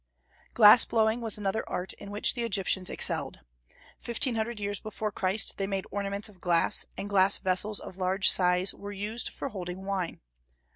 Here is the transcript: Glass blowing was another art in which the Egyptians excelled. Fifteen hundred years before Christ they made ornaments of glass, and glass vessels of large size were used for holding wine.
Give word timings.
Glass 0.55 0.83
blowing 0.83 1.21
was 1.21 1.37
another 1.37 1.63
art 1.69 1.93
in 1.93 2.09
which 2.09 2.33
the 2.33 2.41
Egyptians 2.41 2.89
excelled. 2.89 3.41
Fifteen 3.99 4.33
hundred 4.33 4.59
years 4.59 4.79
before 4.79 5.11
Christ 5.11 5.59
they 5.59 5.67
made 5.67 5.85
ornaments 5.91 6.27
of 6.27 6.41
glass, 6.41 6.87
and 6.97 7.07
glass 7.07 7.37
vessels 7.37 7.79
of 7.79 7.97
large 7.97 8.27
size 8.27 8.73
were 8.73 8.91
used 8.91 9.29
for 9.29 9.49
holding 9.49 9.85
wine. 9.85 10.19